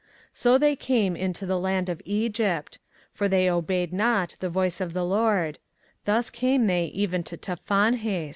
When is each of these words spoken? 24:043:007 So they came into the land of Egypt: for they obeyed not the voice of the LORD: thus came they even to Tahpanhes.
24:043:007 0.31 0.31
So 0.39 0.57
they 0.57 0.75
came 0.75 1.15
into 1.15 1.45
the 1.45 1.59
land 1.59 1.87
of 1.87 2.01
Egypt: 2.05 2.79
for 3.11 3.29
they 3.29 3.47
obeyed 3.47 3.93
not 3.93 4.35
the 4.39 4.49
voice 4.49 4.81
of 4.81 4.93
the 4.93 5.05
LORD: 5.05 5.59
thus 6.05 6.31
came 6.31 6.65
they 6.65 6.85
even 6.85 7.21
to 7.21 7.37
Tahpanhes. 7.37 8.29